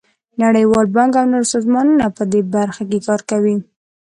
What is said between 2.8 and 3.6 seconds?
کې کار کوي.